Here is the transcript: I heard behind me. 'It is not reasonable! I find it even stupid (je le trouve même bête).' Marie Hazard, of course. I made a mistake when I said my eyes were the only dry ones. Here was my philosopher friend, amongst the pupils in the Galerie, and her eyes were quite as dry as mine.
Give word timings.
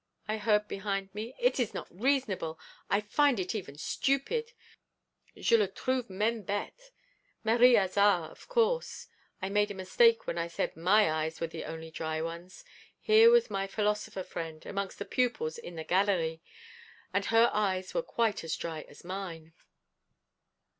I 0.27 0.37
heard 0.37 0.67
behind 0.67 1.13
me. 1.13 1.35
'It 1.37 1.59
is 1.59 1.75
not 1.75 1.85
reasonable! 1.91 2.59
I 2.89 3.01
find 3.01 3.39
it 3.39 3.53
even 3.53 3.77
stupid 3.77 4.51
(je 5.37 5.55
le 5.55 5.67
trouve 5.67 6.07
même 6.07 6.43
bête).' 6.43 6.89
Marie 7.43 7.75
Hazard, 7.75 8.31
of 8.31 8.47
course. 8.47 9.05
I 9.43 9.49
made 9.49 9.69
a 9.69 9.75
mistake 9.75 10.25
when 10.25 10.39
I 10.39 10.47
said 10.47 10.75
my 10.75 11.07
eyes 11.11 11.39
were 11.39 11.45
the 11.45 11.65
only 11.65 11.91
dry 11.91 12.19
ones. 12.19 12.65
Here 12.99 13.29
was 13.29 13.51
my 13.51 13.67
philosopher 13.67 14.23
friend, 14.23 14.65
amongst 14.65 14.97
the 14.97 15.05
pupils 15.05 15.59
in 15.59 15.75
the 15.75 15.83
Galerie, 15.83 16.41
and 17.13 17.25
her 17.25 17.51
eyes 17.53 17.93
were 17.93 18.01
quite 18.01 18.43
as 18.43 18.55
dry 18.57 18.81
as 18.89 19.03
mine. 19.05 19.53